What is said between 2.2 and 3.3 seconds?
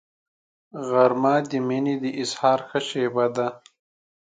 اظهار ښه شیبه